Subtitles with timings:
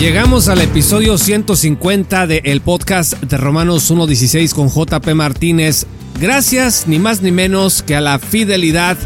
[0.00, 5.86] Llegamos al episodio 150 de el podcast de Romanos 1.16 con JP Martínez.
[6.20, 8.96] Gracias ni más ni menos que a la fidelidad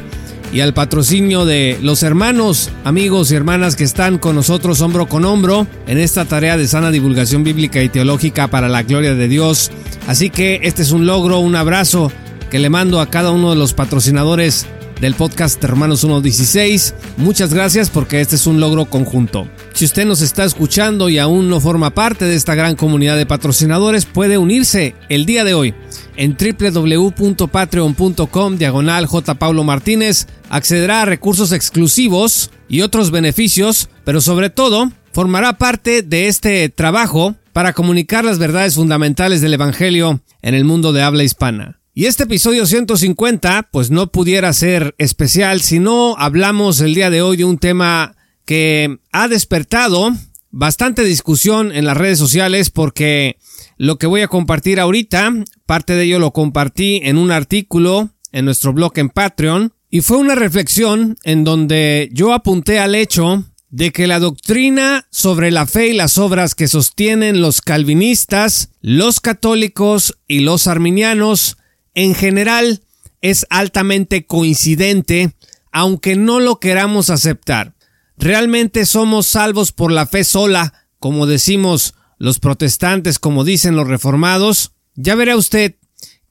[0.53, 5.25] y al patrocinio de los hermanos, amigos y hermanas que están con nosotros hombro con
[5.25, 9.71] hombro en esta tarea de sana divulgación bíblica y teológica para la gloria de Dios.
[10.07, 12.13] Así que este es un logro, un abrazo
[12.51, 14.67] que le mando a cada uno de los patrocinadores
[15.03, 16.95] del podcast de Romanos 1.16.
[17.17, 19.49] Muchas gracias porque este es un logro conjunto.
[19.75, 23.27] Si usted nos está escuchando y aún no forma parte de esta gran comunidad de
[23.27, 25.75] patrocinadores, puede unirse el día de hoy
[26.17, 29.35] en www.patreon.com diagonal J.
[29.35, 30.29] Paulo Martínez.
[30.49, 37.35] Accederá a recursos exclusivos y otros beneficios, pero sobre todo formará parte de este trabajo
[37.53, 41.82] para comunicar las verdades fundamentales del Evangelio en el mundo de habla hispana.
[41.95, 47.21] Y este episodio 150 pues no pudiera ser especial si no hablamos el día de
[47.21, 50.11] hoy de un tema que ha despertado
[50.51, 53.37] bastante discusión en las redes sociales porque
[53.77, 55.35] lo que voy a compartir ahorita,
[55.67, 60.17] parte de ello lo compartí en un artículo en nuestro blog en Patreon y fue
[60.17, 65.89] una reflexión en donde yo apunté al hecho de que la doctrina sobre la fe
[65.89, 71.59] y las obras que sostienen los calvinistas, los católicos y los arminianos
[71.95, 72.83] en general
[73.21, 75.35] es altamente coincidente,
[75.71, 77.75] aunque no lo queramos aceptar.
[78.17, 84.73] Realmente somos salvos por la fe sola, como decimos los protestantes, como dicen los reformados.
[84.95, 85.77] Ya verá usted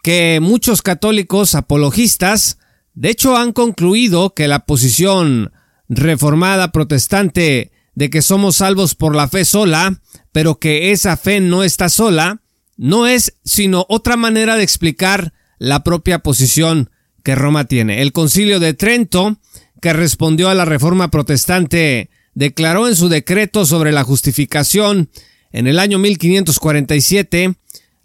[0.04, 2.58] que muchos católicos apologistas,
[2.94, 5.52] de hecho, han concluido que la posición
[5.88, 11.64] reformada protestante de que somos salvos por la fe sola, pero que esa fe no
[11.64, 12.42] está sola,
[12.78, 16.90] no es sino otra manera de explicar la propia posición
[17.24, 18.02] que Roma tiene.
[18.02, 19.38] El concilio de Trento,
[19.80, 25.12] que respondió a la reforma protestante, declaró en su decreto sobre la justificación
[25.52, 27.54] en el año 1547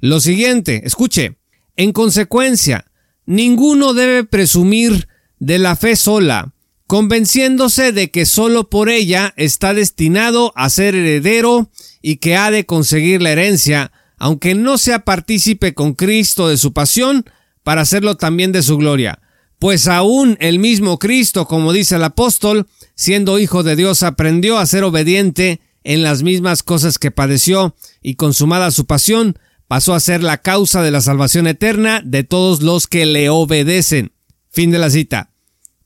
[0.01, 1.39] lo siguiente, escuche,
[1.77, 2.85] en consecuencia,
[3.25, 6.53] ninguno debe presumir de la fe sola,
[6.87, 11.71] convenciéndose de que sólo por ella está destinado a ser heredero
[12.03, 16.75] y que ha de conseguir la herencia, aunque no sea partícipe con Cristo de su
[16.75, 17.25] pasión,
[17.67, 19.19] para hacerlo también de su gloria.
[19.59, 24.67] Pues aún el mismo Cristo, como dice el apóstol, siendo hijo de Dios, aprendió a
[24.67, 30.23] ser obediente en las mismas cosas que padeció, y consumada su pasión, pasó a ser
[30.23, 34.13] la causa de la salvación eterna de todos los que le obedecen.
[34.49, 35.33] Fin de la cita.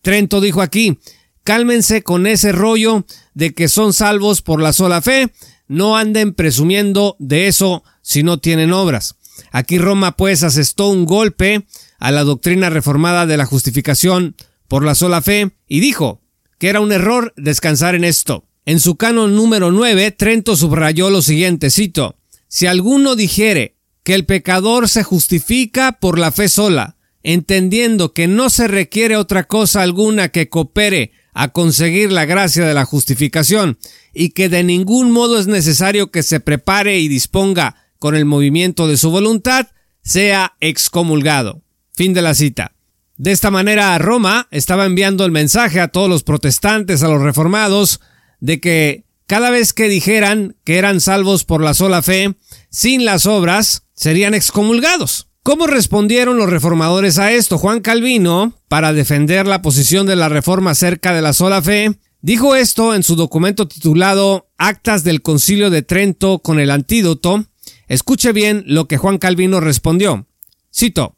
[0.03, 0.99] Trento dijo aquí,
[1.45, 5.33] cálmense con ese rollo de que son salvos por la sola fe,
[5.67, 9.17] no anden presumiendo de eso si no tienen obras.
[9.53, 11.67] Aquí Roma pues asestó un golpe
[11.99, 14.37] a la doctrina reformada de la justificación
[14.69, 16.23] por la sola fe y dijo
[16.59, 18.47] que era un error descansar en esto.
[18.67, 22.17] En su canon número 9, Trento subrayó lo siguiente, cito,
[22.49, 28.51] Si alguno dijere que el pecador se justifica por la fe sola, entendiendo que no
[28.51, 33.79] se requiere otra cosa alguna que coopere a conseguir la gracia de la justificación,
[34.13, 38.89] y que de ningún modo es necesario que se prepare y disponga con el movimiento
[38.89, 39.69] de su voluntad,
[40.03, 41.63] sea excomulgado.
[41.95, 42.73] Fin de la cita.
[43.17, 48.01] De esta manera Roma estaba enviando el mensaje a todos los protestantes, a los reformados,
[48.41, 52.35] de que cada vez que dijeran que eran salvos por la sola fe,
[52.71, 55.29] sin las obras, serían excomulgados.
[55.43, 57.59] ¿Cómo respondieron los reformadores a esto?
[57.59, 62.57] Juan Calvino, para defender la posición de la reforma acerca de la sola fe, dijo
[62.57, 67.45] esto en su documento titulado Actas del Concilio de Trento con el antídoto,
[67.91, 70.29] Escuche bien lo que Juan Calvino respondió.
[70.73, 71.17] Cito,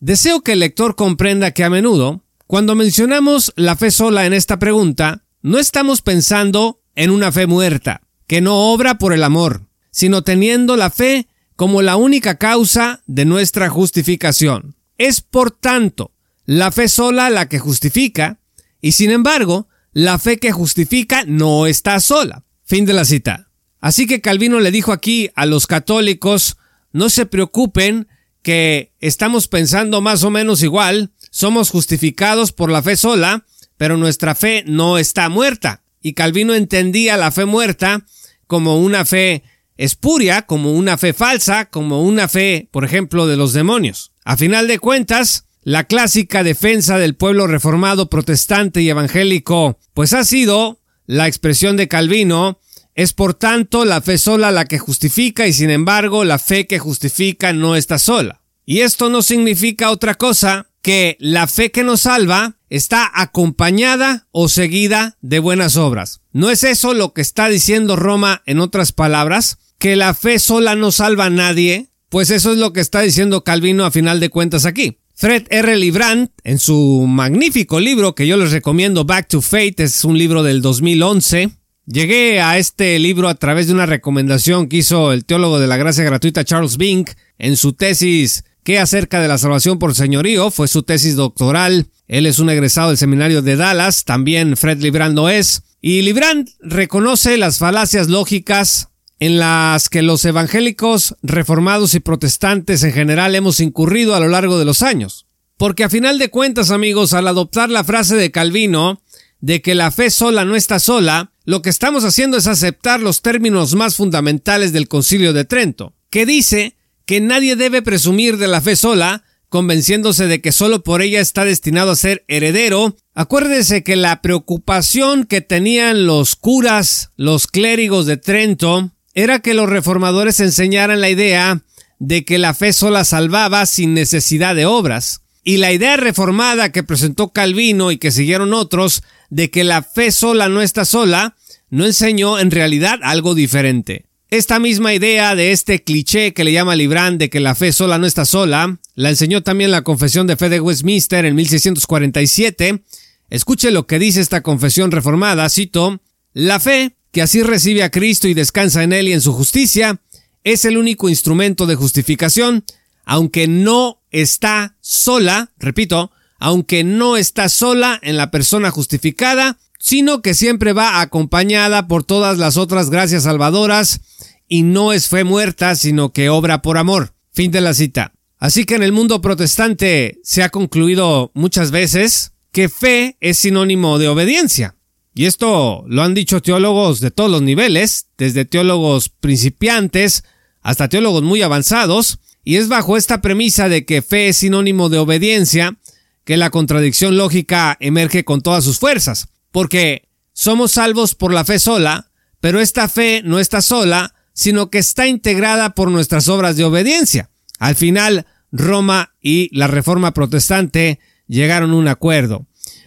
[0.00, 4.58] Deseo que el lector comprenda que a menudo, cuando mencionamos la fe sola en esta
[4.58, 10.22] pregunta, no estamos pensando en una fe muerta, que no obra por el amor, sino
[10.22, 14.74] teniendo la fe como la única causa de nuestra justificación.
[14.98, 16.10] Es por tanto
[16.46, 18.40] la fe sola la que justifica,
[18.80, 22.42] y sin embargo, la fe que justifica no está sola.
[22.64, 23.51] Fin de la cita.
[23.82, 26.56] Así que Calvino le dijo aquí a los católicos,
[26.92, 28.08] no se preocupen
[28.40, 33.44] que estamos pensando más o menos igual, somos justificados por la fe sola,
[33.76, 35.82] pero nuestra fe no está muerta.
[36.04, 38.04] y Calvino entendía la fe muerta
[38.48, 39.44] como una fe
[39.76, 44.12] espuria, como una fe falsa, como una fe, por ejemplo, de los demonios.
[44.24, 50.24] A final de cuentas, la clásica defensa del pueblo reformado protestante y evangélico, pues ha
[50.24, 52.58] sido la expresión de Calvino,
[52.94, 56.78] es por tanto la fe sola la que justifica y sin embargo la fe que
[56.78, 58.42] justifica no está sola.
[58.64, 64.48] Y esto no significa otra cosa que la fe que nos salva está acompañada o
[64.48, 66.20] seguida de buenas obras.
[66.32, 69.58] ¿No es eso lo que está diciendo Roma en otras palabras?
[69.78, 71.88] ¿Que la fe sola no salva a nadie?
[72.08, 74.98] Pues eso es lo que está diciendo Calvino a final de cuentas aquí.
[75.14, 75.76] Fred R.
[75.76, 80.42] Librand, en su magnífico libro que yo les recomiendo, Back to Faith, es un libro
[80.42, 81.50] del 2011.
[81.86, 85.76] Llegué a este libro a través de una recomendación que hizo el teólogo de la
[85.76, 90.52] gracia gratuita Charles Bink en su tesis ¿Qué acerca de la salvación por señorío?
[90.52, 91.88] Fue su tesis doctoral.
[92.06, 95.64] Él es un egresado del seminario de Dallas, también Fred Librand lo es.
[95.80, 102.92] Y Librand reconoce las falacias lógicas en las que los evangélicos reformados y protestantes en
[102.92, 105.26] general hemos incurrido a lo largo de los años.
[105.56, 109.02] Porque a final de cuentas, amigos, al adoptar la frase de Calvino
[109.40, 113.22] de que la fe sola no está sola, lo que estamos haciendo es aceptar los
[113.22, 118.60] términos más fundamentales del Concilio de Trento, que dice que nadie debe presumir de la
[118.60, 122.96] fe sola, convenciéndose de que solo por ella está destinado a ser heredero.
[123.14, 129.68] Acuérdese que la preocupación que tenían los curas, los clérigos de Trento, era que los
[129.68, 131.62] reformadores enseñaran la idea
[131.98, 135.22] de que la fe sola salvaba sin necesidad de obras.
[135.44, 140.12] Y la idea reformada que presentó Calvino y que siguieron otros de que la fe
[140.12, 141.36] sola no está sola,
[141.70, 144.04] no enseñó en realidad algo diferente.
[144.28, 147.96] Esta misma idea de este cliché que le llama Librand de que la fe sola
[147.96, 152.82] no está sola, la enseñó también la Confesión de Fe de Westminster en 1647.
[153.30, 156.02] Escuche lo que dice esta confesión reformada, cito,
[156.34, 159.98] La fe, que así recibe a Cristo y descansa en él y en su justicia,
[160.44, 162.66] es el único instrumento de justificación,
[163.06, 166.11] aunque no está sola, repito,
[166.42, 172.36] aunque no está sola en la persona justificada, sino que siempre va acompañada por todas
[172.36, 174.00] las otras gracias salvadoras
[174.48, 177.14] y no es fe muerta, sino que obra por amor.
[177.32, 178.14] Fin de la cita.
[178.38, 184.00] Así que en el mundo protestante se ha concluido muchas veces que fe es sinónimo
[184.00, 184.74] de obediencia.
[185.14, 190.24] Y esto lo han dicho teólogos de todos los niveles, desde teólogos principiantes
[190.60, 194.98] hasta teólogos muy avanzados, y es bajo esta premisa de que fe es sinónimo de
[194.98, 195.78] obediencia
[196.24, 201.60] que la contradicción lógica emerge con todas sus fuerzas porque somos salvos por la fe
[201.60, 202.10] sola,
[202.40, 207.30] pero esta fe no está sola, sino que está integrada por nuestras obras de obediencia.
[207.58, 210.98] Al final, Roma y la Reforma Protestante
[211.28, 212.46] llegaron a un acuerdo.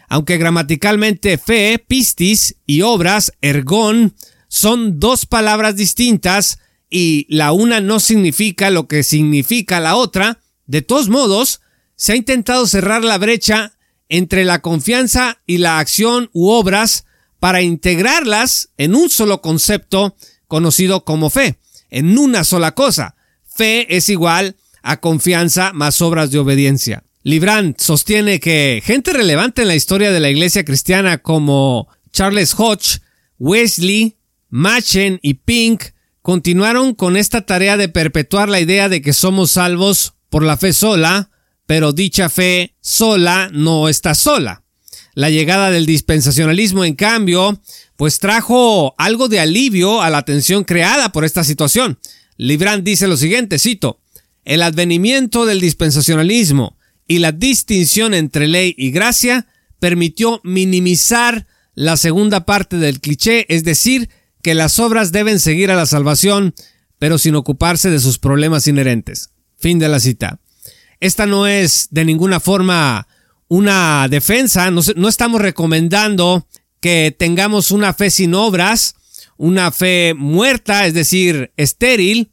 [0.09, 4.15] Aunque gramaticalmente fe, pistis y obras, ergón,
[4.47, 6.59] son dos palabras distintas
[6.89, 11.61] y la una no significa lo que significa la otra, de todos modos,
[11.95, 13.73] se ha intentado cerrar la brecha
[14.09, 17.05] entre la confianza y la acción u obras
[17.39, 20.15] para integrarlas en un solo concepto
[20.47, 21.57] conocido como fe,
[21.89, 23.15] en una sola cosa.
[23.45, 27.03] Fe es igual a confianza más obras de obediencia.
[27.23, 32.99] Librand sostiene que gente relevante en la historia de la iglesia cristiana como Charles Hodge,
[33.39, 34.17] Wesley,
[34.49, 35.85] Machen y Pink
[36.21, 40.71] continuaron con esta tarea de perpetuar la idea de que somos salvos por la fe
[40.71, 41.29] sola,
[41.65, 44.63] pero dicha fe sola no está sola.
[45.13, 47.61] La llegada del dispensacionalismo, en cambio,
[47.95, 51.99] pues trajo algo de alivio a la tensión creada por esta situación.
[52.37, 54.01] Librand dice lo siguiente, cito,
[54.43, 59.47] el advenimiento del dispensacionalismo y la distinción entre ley y gracia
[59.79, 64.09] permitió minimizar la segunda parte del cliché, es decir,
[64.41, 66.53] que las obras deben seguir a la salvación,
[66.99, 69.29] pero sin ocuparse de sus problemas inherentes.
[69.57, 70.39] Fin de la cita.
[70.99, 73.07] Esta no es de ninguna forma
[73.47, 76.47] una defensa, no, estamos recomendando
[76.79, 78.95] que tengamos una fe sin obras,
[79.37, 82.31] una fe muerta, es decir, estéril,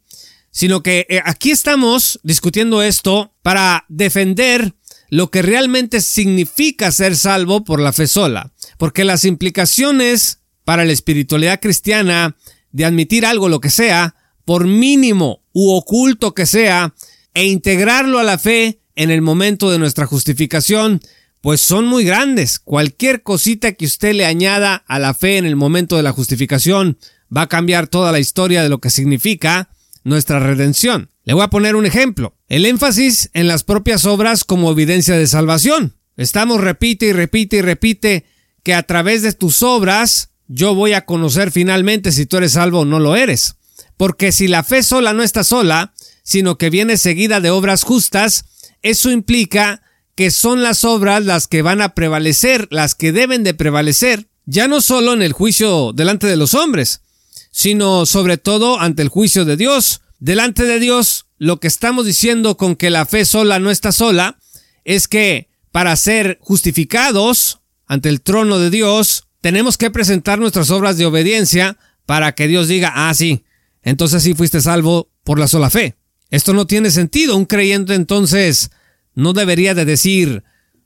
[0.51, 4.73] sino que eh, aquí estamos discutiendo esto para defender
[5.09, 10.93] lo que realmente significa ser salvo por la fe sola, porque las implicaciones para la
[10.93, 12.35] espiritualidad cristiana
[12.71, 14.15] de admitir algo, lo que sea,
[14.45, 16.93] por mínimo u oculto que sea,
[17.33, 21.01] e integrarlo a la fe en el momento de nuestra justificación,
[21.41, 22.59] pues son muy grandes.
[22.59, 26.97] Cualquier cosita que usted le añada a la fe en el momento de la justificación
[27.35, 29.69] va a cambiar toda la historia de lo que significa
[30.03, 31.09] nuestra redención.
[31.25, 32.35] Le voy a poner un ejemplo.
[32.47, 35.95] El énfasis en las propias obras como evidencia de salvación.
[36.17, 38.25] Estamos repite y repite y repite
[38.61, 42.81] que a través de tus obras yo voy a conocer finalmente si tú eres salvo
[42.81, 43.55] o no lo eres.
[43.97, 48.45] Porque si la fe sola no está sola, sino que viene seguida de obras justas,
[48.81, 49.81] eso implica
[50.15, 54.67] que son las obras las que van a prevalecer, las que deben de prevalecer, ya
[54.67, 57.01] no solo en el juicio delante de los hombres,
[57.51, 60.01] sino sobre todo ante el juicio de Dios.
[60.19, 64.37] Delante de Dios, lo que estamos diciendo con que la fe sola no está sola,
[64.85, 70.97] es que para ser justificados ante el trono de Dios, tenemos que presentar nuestras obras
[70.97, 73.43] de obediencia para que Dios diga, ah, sí,
[73.81, 75.95] entonces sí fuiste salvo por la sola fe.
[76.33, 77.37] Esto no tiene sentido.
[77.37, 78.71] Un creyente entonces
[79.13, 80.43] no debería de decir,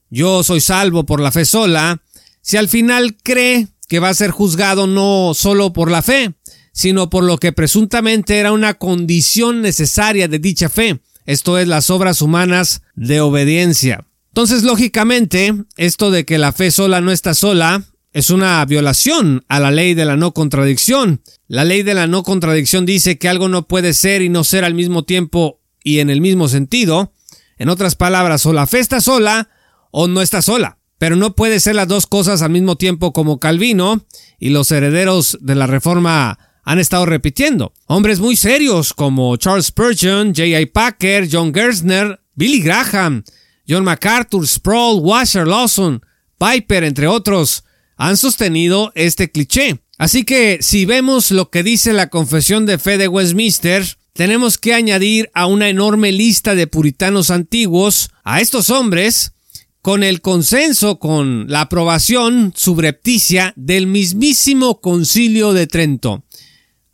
[0.10, 2.02] yo soy salvo por la fe sola,
[2.42, 6.34] si al final cree que va a ser juzgado no solo por la fe,
[6.74, 11.90] sino por lo que presuntamente era una condición necesaria de dicha fe, esto es las
[11.92, 14.06] obras humanas de obediencia.
[14.32, 19.60] Entonces, lógicamente, esto de que la fe sola no está sola es una violación a
[19.60, 21.22] la ley de la no contradicción.
[21.48, 24.64] La ley de la no contradicción dice que algo no puede ser y no ser
[24.66, 27.14] al mismo tiempo y en el mismo sentido.
[27.58, 29.50] En otras palabras, o la fe está sola
[29.92, 30.78] o no está sola.
[30.98, 34.06] Pero no puede ser las dos cosas al mismo tiempo como Calvino
[34.40, 37.72] y los herederos de la Reforma han estado repitiendo.
[37.86, 40.66] Hombres muy serios como Charles Spurgeon, J.I.
[40.66, 43.24] Packer, John Gersner, Billy Graham,
[43.68, 46.02] John MacArthur, Sproul, Washer Lawson,
[46.38, 47.64] Piper, entre otros,
[47.98, 49.82] han sostenido este cliché.
[49.98, 54.74] Así que si vemos lo que dice la Confesión de Fe de Westminster, tenemos que
[54.74, 59.34] añadir a una enorme lista de puritanos antiguos a estos hombres
[59.82, 66.26] con el consenso, con la aprobación subrepticia del mismísimo concilio de Trento.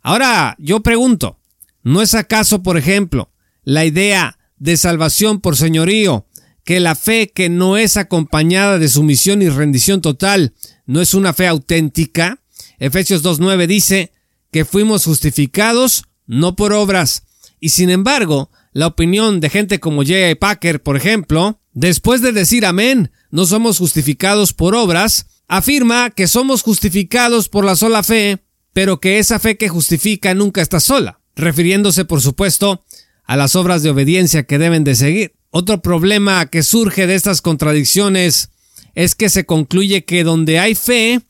[0.00, 1.40] Ahora, yo pregunto,
[1.82, 3.30] ¿no es acaso, por ejemplo,
[3.64, 6.26] la idea de salvación por señorío,
[6.62, 10.54] que la fe que no es acompañada de sumisión y rendición total
[10.86, 12.40] no es una fe auténtica?
[12.78, 14.12] Efesios 2.9 dice
[14.50, 17.24] que fuimos justificados no por obras.
[17.60, 20.34] Y sin embargo, la opinión de gente como J.I.
[20.34, 26.62] Packer, por ejemplo, después de decir amén, no somos justificados por obras, afirma que somos
[26.62, 28.40] justificados por la sola fe
[28.74, 32.84] pero que esa fe que justifica nunca está sola, refiriéndose por supuesto
[33.24, 35.36] a las obras de obediencia que deben de seguir.
[35.48, 38.50] Otro problema que surge de estas contradicciones
[38.94, 41.20] es que se concluye que donde hay fe,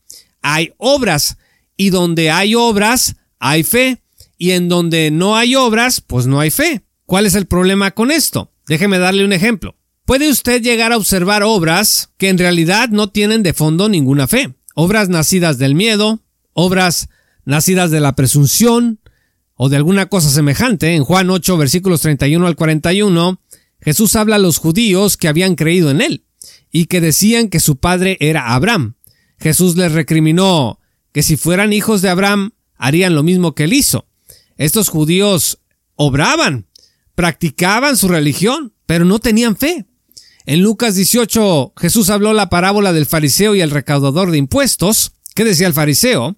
[0.41, 1.37] hay obras,
[1.77, 4.01] y donde hay obras, hay fe,
[4.37, 6.81] y en donde no hay obras, pues no hay fe.
[7.05, 8.51] ¿Cuál es el problema con esto?
[8.67, 9.75] Déjeme darle un ejemplo.
[10.05, 14.53] Puede usted llegar a observar obras que en realidad no tienen de fondo ninguna fe.
[14.75, 16.21] Obras nacidas del miedo,
[16.53, 17.09] obras
[17.45, 18.99] nacidas de la presunción
[19.55, 20.95] o de alguna cosa semejante.
[20.95, 23.39] En Juan 8, versículos 31 al 41,
[23.81, 26.24] Jesús habla a los judíos que habían creído en él
[26.75, 28.95] y que decían que su padre era Abraham.
[29.39, 30.81] Jesús les recriminó
[31.13, 34.09] que si fueran hijos de Abraham harían lo mismo que él hizo.
[34.57, 35.59] Estos judíos
[35.95, 36.67] obraban,
[37.15, 39.85] practicaban su religión, pero no tenían fe.
[40.45, 45.13] En Lucas 18 Jesús habló la parábola del fariseo y el recaudador de impuestos.
[45.33, 46.35] ¿Qué decía el fariseo?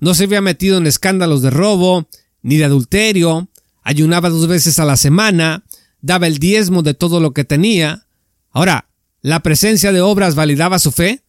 [0.00, 2.10] no se había metido en escándalos de robo,
[2.42, 3.48] ni de adulterio,
[3.82, 5.64] ayunaba dos veces a la semana,
[6.02, 8.06] daba el diezmo de todo lo que tenía.
[8.50, 8.87] Ahora,
[9.28, 11.20] ¿la presencia de obras validaba su fe?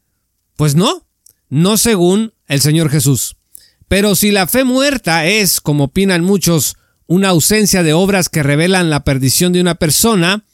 [0.56, 1.06] Pues no,
[1.50, 3.36] no según el Señor Jesús.
[3.90, 6.78] Pero si la fe muerta es, como opinan muchos,
[7.08, 10.46] una ausencia de obras que revelan la perdición de una persona,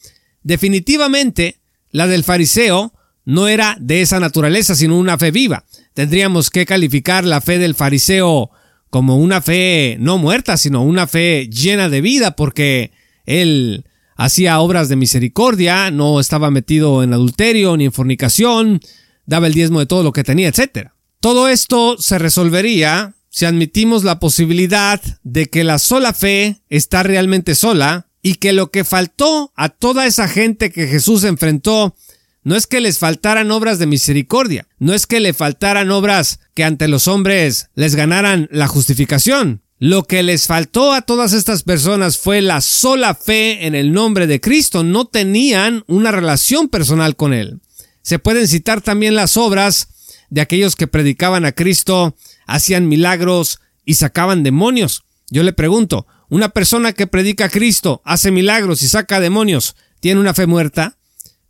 [0.42, 1.60] definitivamente
[1.92, 2.94] la del fariseo
[3.26, 5.66] no era de esa naturaleza, sino una fe viva.
[5.94, 8.50] Tendríamos que calificar la fe del fariseo
[8.90, 12.92] como una fe no muerta, sino una fe llena de vida, porque
[13.28, 13.86] él
[14.16, 18.80] hacía obras de misericordia, no estaba metido en adulterio ni en fornicación,
[19.26, 20.90] daba el diezmo de todo lo que tenía, etc.
[21.20, 27.54] Todo esto se resolvería si admitimos la posibilidad de que la sola fe está realmente
[27.54, 31.96] sola y que lo que faltó a toda esa gente que Jesús enfrentó
[32.44, 36.64] no es que les faltaran obras de misericordia, no es que le faltaran obras que
[36.64, 39.65] ante los hombres les ganaran la justificación.
[39.78, 44.26] Lo que les faltó a todas estas personas fue la sola fe en el nombre
[44.26, 47.60] de Cristo, no tenían una relación personal con Él.
[48.02, 49.90] Se pueden citar también las obras
[50.30, 52.16] de aquellos que predicaban a Cristo,
[52.48, 55.04] hacían milagros y sacaban demonios.
[55.30, 60.22] Yo le pregunto, ¿una persona que predica a Cristo, hace milagros y saca demonios, tiene
[60.22, 60.98] una fe muerta?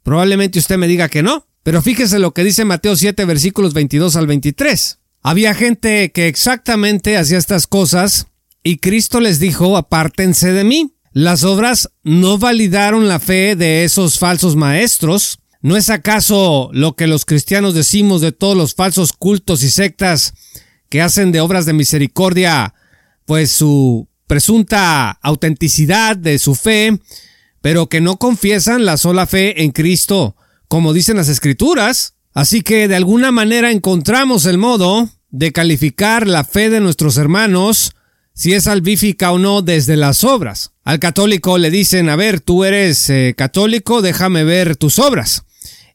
[0.01, 4.15] Probablemente usted me diga que no, pero fíjese lo que dice Mateo 7 versículos 22
[4.15, 4.97] al 23.
[5.27, 8.27] Había gente que exactamente hacía estas cosas
[8.61, 10.93] y Cristo les dijo, apártense de mí.
[11.13, 15.39] Las obras no validaron la fe de esos falsos maestros.
[15.63, 20.35] ¿No es acaso lo que los cristianos decimos de todos los falsos cultos y sectas
[20.89, 22.75] que hacen de obras de misericordia
[23.25, 26.99] pues su presunta autenticidad de su fe,
[27.61, 30.35] pero que no confiesan la sola fe en Cristo,
[30.67, 32.13] como dicen las escrituras.
[32.35, 37.93] Así que de alguna manera encontramos el modo de calificar la fe de nuestros hermanos,
[38.33, 40.71] si es salvífica o no, desde las obras.
[40.85, 45.43] Al católico le dicen, a ver, tú eres eh, católico, déjame ver tus obras.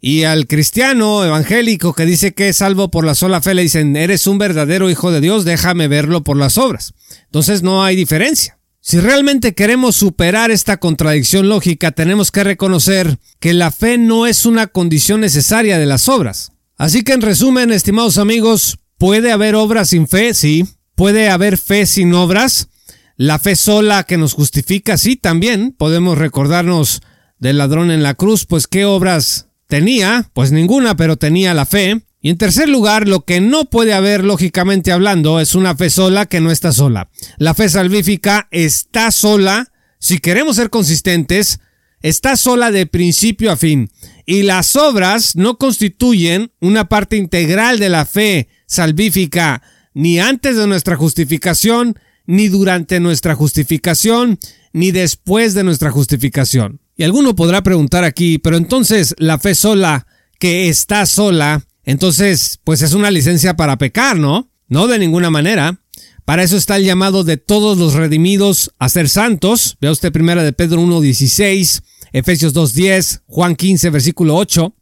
[0.03, 3.97] Y al cristiano evangélico que dice que es salvo por la sola fe le dicen,
[3.97, 6.93] eres un verdadero hijo de Dios, déjame verlo por las obras.
[7.25, 8.59] Entonces no hay diferencia.
[8.83, 14.45] Si realmente queremos superar esta contradicción lógica, tenemos que reconocer que la fe no es
[14.45, 16.53] una condición necesaria de las obras.
[16.77, 20.33] Así que en resumen, estimados amigos, ¿puede haber obras sin fe?
[20.35, 20.65] Sí.
[20.95, 22.69] ¿Puede haber fe sin obras?
[23.17, 25.75] La fe sola que nos justifica, sí, también.
[25.77, 27.03] Podemos recordarnos
[27.41, 32.03] del ladrón en la cruz, pues qué obras Tenía, pues ninguna, pero tenía la fe.
[32.21, 36.27] Y en tercer lugar, lo que no puede haber lógicamente hablando es una fe sola
[36.27, 37.09] que no está sola.
[37.39, 39.69] La fe salvífica está sola,
[40.01, 41.61] si queremos ser consistentes,
[42.03, 43.91] está sola de principio a fin.
[44.27, 49.63] Y las obras no constituyen una parte integral de la fe salvífica,
[49.93, 54.39] ni antes de nuestra justificación, ni durante nuestra justificación,
[54.73, 56.81] ni después de nuestra justificación.
[56.97, 60.07] Y alguno podrá preguntar aquí, pero entonces la fe sola,
[60.39, 64.49] que está sola, entonces pues es una licencia para pecar, ¿no?
[64.69, 65.81] No de ninguna manera.
[66.25, 69.77] Para eso está el llamado de todos los redimidos a ser santos.
[69.81, 74.73] Vea usted primera de Pedro 1.16, Efesios 2.10, Juan 15, versículo 8.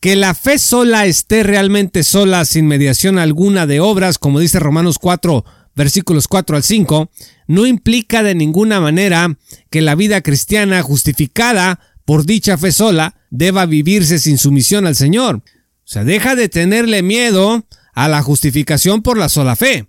[0.00, 4.98] Que la fe sola esté realmente sola sin mediación alguna de obras, como dice Romanos
[4.98, 7.10] 4, versículos 4 al 5,
[7.46, 9.36] no implica de ninguna manera
[9.70, 15.36] que la vida cristiana justificada por dicha fe sola deba vivirse sin sumisión al Señor.
[15.36, 15.42] O
[15.88, 19.86] sea, deja de tenerle miedo a la justificación por la sola fe,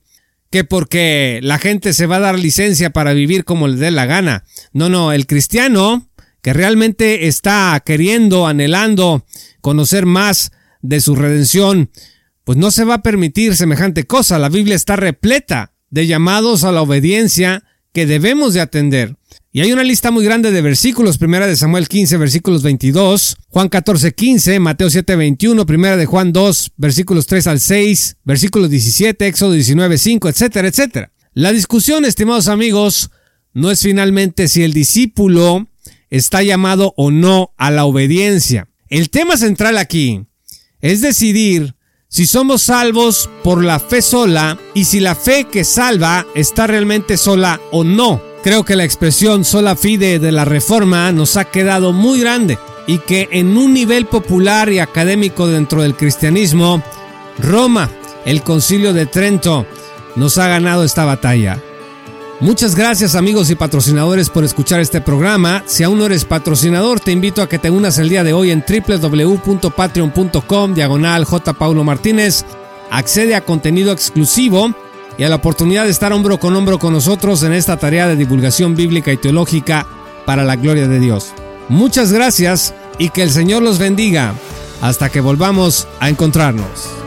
[0.52, 4.06] que porque la gente se va a dar licencia para vivir como le dé la
[4.06, 4.44] gana.
[4.74, 6.08] No, no, el cristiano
[6.42, 9.26] que realmente está queriendo, anhelando
[9.62, 11.90] conocer más de su redención,
[12.44, 14.40] pues no se va a permitir semejante cosa.
[14.40, 19.18] La Biblia está repleta de llamados a la obediencia que debemos de atender.
[19.52, 23.70] Y hay una lista muy grande de versículos, primera de Samuel 15, versículos 22, Juan
[23.70, 29.26] 14, 15, Mateo 7, 21, primera de Juan 2, versículos 3 al 6, versículos 17,
[29.26, 31.12] Éxodo 19, 5, etcétera, etcétera.
[31.34, 33.10] La discusión, estimados amigos,
[33.54, 35.68] no es finalmente si el discípulo
[36.10, 38.68] está llamado o no a la obediencia.
[38.90, 40.26] El tema central aquí
[40.82, 41.76] es decidir
[42.10, 47.18] si somos salvos por la fe sola y si la fe que salva está realmente
[47.18, 48.22] sola o no.
[48.44, 53.00] Creo que la expresión sola fide de la reforma nos ha quedado muy grande y
[53.00, 56.82] que en un nivel popular y académico dentro del cristianismo,
[57.40, 57.92] Roma,
[58.26, 59.66] el concilio de Trento,
[60.16, 61.62] nos ha ganado esta batalla.
[62.40, 65.64] Muchas gracias amigos y patrocinadores por escuchar este programa.
[65.66, 68.52] Si aún no eres patrocinador, te invito a que te unas el día de hoy
[68.52, 71.54] en www.patreon.com diagonal J.
[71.54, 72.46] Paulo Martínez.
[72.92, 74.72] Accede a contenido exclusivo
[75.18, 78.16] y a la oportunidad de estar hombro con hombro con nosotros en esta tarea de
[78.16, 79.88] divulgación bíblica y teológica
[80.28, 81.34] para la gloria de Dios.
[81.70, 84.36] Muchas gracias y que el Señor los bendiga
[84.82, 87.07] hasta que volvamos a encontrarnos.